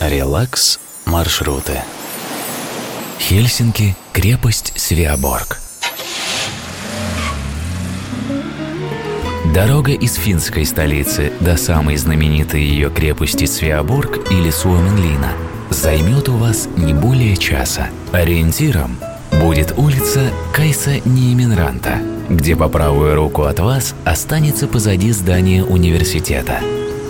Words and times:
Релакс 0.00 0.80
маршруты. 1.04 1.82
Хельсинки, 3.18 3.94
крепость 4.14 4.72
Свеоборг. 4.74 5.58
Дорога 9.54 9.92
из 9.92 10.14
финской 10.14 10.64
столицы 10.64 11.34
до 11.40 11.58
самой 11.58 11.98
знаменитой 11.98 12.62
ее 12.62 12.88
крепости 12.88 13.44
Свеоборг 13.44 14.30
или 14.32 14.48
Суоменлина 14.48 15.32
займет 15.68 16.30
у 16.30 16.38
вас 16.38 16.66
не 16.78 16.94
более 16.94 17.36
часа. 17.36 17.88
Ориентиром 18.10 18.96
будет 19.32 19.74
улица 19.76 20.30
Кайса 20.54 21.00
Ниеминранта, 21.04 21.98
где 22.30 22.56
по 22.56 22.70
правую 22.70 23.16
руку 23.16 23.42
от 23.42 23.60
вас 23.60 23.94
останется 24.06 24.66
позади 24.66 25.12
здание 25.12 25.62
университета, 25.62 26.60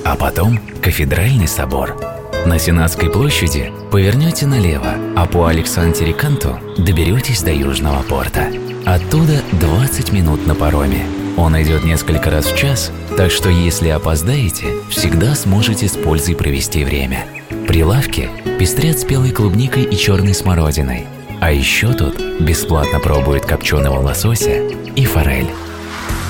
а 0.04 0.16
потом 0.16 0.58
кафедральный 0.82 1.46
собор. 1.46 2.19
На 2.46 2.58
Сенатской 2.58 3.10
площади 3.10 3.70
повернете 3.90 4.46
налево, 4.46 4.94
а 5.14 5.26
по 5.26 5.46
Александре 5.46 6.14
Канту 6.14 6.58
доберетесь 6.78 7.42
до 7.42 7.52
Южного 7.52 8.02
порта. 8.02 8.48
Оттуда 8.86 9.42
20 9.52 10.12
минут 10.12 10.46
на 10.46 10.54
пароме. 10.54 11.06
Он 11.36 11.60
идет 11.60 11.84
несколько 11.84 12.30
раз 12.30 12.46
в 12.46 12.56
час, 12.56 12.90
так 13.16 13.30
что 13.30 13.50
если 13.50 13.88
опоздаете, 13.88 14.68
всегда 14.88 15.34
сможете 15.34 15.86
с 15.86 15.92
пользой 15.92 16.34
провести 16.34 16.82
время. 16.82 17.26
Прилавки 17.68 18.30
пестрят 18.58 18.98
спелой 18.98 19.32
клубникой 19.32 19.84
и 19.84 19.96
черной 19.96 20.34
смородиной. 20.34 21.06
А 21.40 21.52
еще 21.52 21.92
тут 21.92 22.20
бесплатно 22.40 23.00
пробуют 23.00 23.44
копченого 23.44 24.00
лосося 24.00 24.62
и 24.96 25.04
форель. 25.04 25.50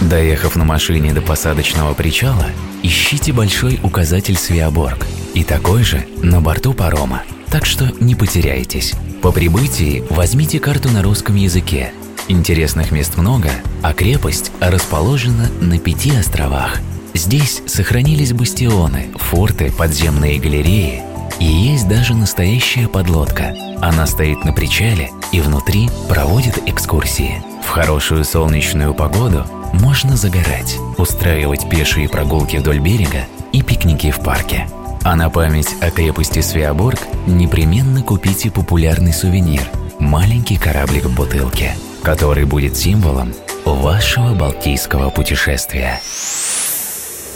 Доехав 0.01 0.57
на 0.57 0.65
машине 0.65 1.13
до 1.13 1.23
посадочного 1.23 1.95
причала, 1.95 2.47
ищите 2.83 3.33
большой 3.33 3.79
указатель 3.83 4.37
«Свеоборг» 4.37 5.07
и 5.35 5.45
такой 5.45 5.83
же 5.85 6.07
на 6.23 6.41
борту 6.41 6.73
парома, 6.75 7.23
так 7.51 7.67
что 7.67 7.93
не 8.01 8.15
потеряйтесь. 8.15 8.95
По 9.23 9.33
прибытии 9.33 10.05
возьмите 10.11 10.59
карту 10.59 10.89
на 10.91 11.03
русском 11.03 11.37
языке. 11.37 11.93
Интересных 12.29 12.91
мест 12.91 13.17
много, 13.17 13.51
а 13.83 13.93
крепость 13.93 14.53
расположена 14.61 15.49
на 15.61 15.79
пяти 15.79 16.15
островах. 16.17 16.79
Здесь 17.15 17.63
сохранились 17.67 18.33
бастионы, 18.33 19.09
форты, 19.17 19.73
подземные 19.77 20.39
галереи 20.39 21.03
и 21.41 21.45
есть 21.45 21.89
даже 21.89 22.15
настоящая 22.15 22.87
подлодка. 22.87 23.55
Она 23.81 24.07
стоит 24.07 24.45
на 24.45 24.53
причале 24.53 25.11
и 25.33 25.41
внутри 25.41 25.89
проводит 26.09 26.59
экскурсии. 26.69 27.43
В 27.65 27.69
хорошую 27.69 28.25
солнечную 28.25 28.95
погоду 28.95 29.47
можно 29.73 30.17
загорать, 30.17 30.77
устраивать 30.99 31.69
пешие 31.69 32.09
прогулки 32.09 32.59
вдоль 32.59 32.79
берега 32.79 33.25
и 33.53 33.63
пикники 33.63 34.11
в 34.11 34.21
парке. 34.21 34.69
А 35.03 35.17
на 35.17 35.31
память 35.31 35.75
о 35.81 35.91
крепости 35.91 36.41
Свеоборг 36.41 36.99
непременно 37.27 38.03
купите 38.03 38.51
популярный 38.51 39.13
сувенир– 39.13 39.63
маленький 39.99 40.59
кораблик 40.59 41.05
в 41.05 41.15
бутылке, 41.15 41.75
который 42.03 42.45
будет 42.45 42.77
символом 42.77 43.33
вашего 43.65 44.35
балтийского 44.35 45.11
путешествия. 45.11 46.01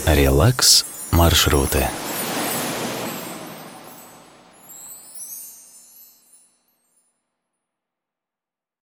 Релакс 0.05 0.85
маршруты. 1.11 1.87